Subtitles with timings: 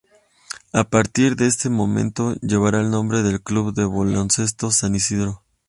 [0.73, 5.43] A partir de ese momento llevará el nombre de Club de Baloncesto San Isidro.